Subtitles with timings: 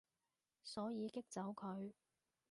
[0.63, 1.93] 所以激走佢